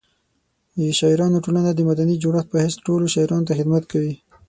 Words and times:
د 0.77 0.79
شاعرانو 0.99 1.37
ټولنه 1.45 1.71
د 1.73 1.79
مدني 1.89 2.15
جوړښت 2.23 2.47
په 2.51 2.57
حیث 2.63 2.75
ټولو 2.87 3.05
شاعرانو 3.13 3.47
ته 3.49 3.53
خدمت 3.59 3.83
کوي. 3.91 4.13